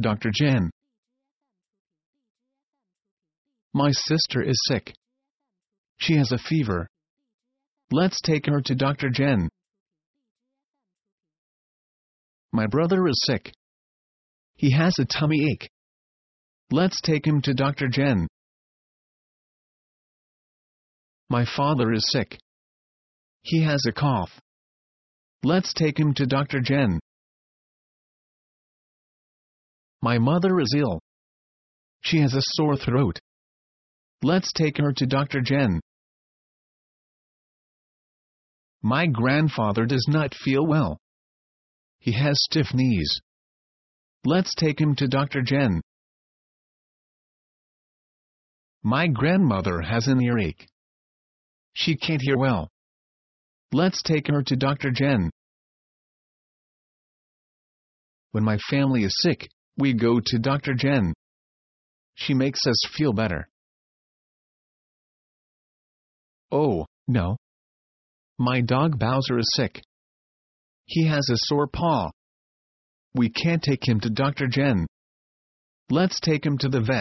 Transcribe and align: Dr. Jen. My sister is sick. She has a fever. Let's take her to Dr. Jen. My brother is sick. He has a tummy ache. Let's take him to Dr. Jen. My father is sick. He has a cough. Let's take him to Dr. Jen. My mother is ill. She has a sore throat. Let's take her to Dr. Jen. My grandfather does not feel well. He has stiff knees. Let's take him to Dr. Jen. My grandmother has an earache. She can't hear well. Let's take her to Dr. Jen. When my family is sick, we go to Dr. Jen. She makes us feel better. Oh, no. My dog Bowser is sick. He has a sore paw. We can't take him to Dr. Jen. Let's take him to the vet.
Dr. 0.00 0.30
Jen. 0.32 0.70
My 3.74 3.90
sister 3.90 4.42
is 4.42 4.58
sick. 4.68 4.94
She 5.98 6.16
has 6.16 6.32
a 6.32 6.38
fever. 6.38 6.88
Let's 7.90 8.20
take 8.20 8.46
her 8.46 8.60
to 8.60 8.74
Dr. 8.74 9.10
Jen. 9.10 9.48
My 12.52 12.66
brother 12.66 13.06
is 13.08 13.20
sick. 13.26 13.52
He 14.56 14.72
has 14.72 14.94
a 14.98 15.04
tummy 15.04 15.50
ache. 15.52 15.68
Let's 16.70 17.00
take 17.00 17.26
him 17.26 17.40
to 17.42 17.54
Dr. 17.54 17.88
Jen. 17.88 18.26
My 21.30 21.44
father 21.56 21.92
is 21.92 22.10
sick. 22.10 22.38
He 23.42 23.62
has 23.62 23.84
a 23.86 23.92
cough. 23.92 24.30
Let's 25.44 25.72
take 25.74 25.98
him 25.98 26.14
to 26.14 26.26
Dr. 26.26 26.60
Jen. 26.60 27.00
My 30.00 30.18
mother 30.18 30.60
is 30.60 30.74
ill. 30.76 31.00
She 32.02 32.20
has 32.20 32.34
a 32.34 32.42
sore 32.42 32.76
throat. 32.76 33.18
Let's 34.22 34.52
take 34.52 34.78
her 34.78 34.92
to 34.92 35.06
Dr. 35.06 35.40
Jen. 35.40 35.80
My 38.82 39.06
grandfather 39.06 39.86
does 39.86 40.06
not 40.08 40.34
feel 40.34 40.64
well. 40.66 40.98
He 41.98 42.12
has 42.12 42.36
stiff 42.36 42.72
knees. 42.72 43.20
Let's 44.24 44.54
take 44.54 44.80
him 44.80 44.94
to 44.96 45.08
Dr. 45.08 45.42
Jen. 45.42 45.80
My 48.82 49.08
grandmother 49.08 49.80
has 49.80 50.06
an 50.06 50.22
earache. 50.22 50.68
She 51.74 51.96
can't 51.96 52.22
hear 52.22 52.38
well. 52.38 52.68
Let's 53.72 54.02
take 54.02 54.28
her 54.28 54.42
to 54.44 54.56
Dr. 54.56 54.90
Jen. 54.90 55.30
When 58.30 58.44
my 58.44 58.58
family 58.70 59.02
is 59.02 59.14
sick, 59.20 59.48
we 59.78 59.94
go 59.94 60.20
to 60.24 60.38
Dr. 60.38 60.74
Jen. 60.74 61.14
She 62.14 62.34
makes 62.34 62.60
us 62.66 62.76
feel 62.96 63.12
better. 63.12 63.48
Oh, 66.50 66.86
no. 67.06 67.36
My 68.38 68.60
dog 68.60 68.98
Bowser 68.98 69.38
is 69.38 69.50
sick. 69.54 69.80
He 70.86 71.06
has 71.06 71.28
a 71.30 71.36
sore 71.36 71.68
paw. 71.68 72.10
We 73.14 73.30
can't 73.30 73.62
take 73.62 73.86
him 73.86 74.00
to 74.00 74.10
Dr. 74.10 74.48
Jen. 74.48 74.86
Let's 75.90 76.20
take 76.20 76.44
him 76.44 76.58
to 76.58 76.68
the 76.68 76.80
vet. 76.80 76.96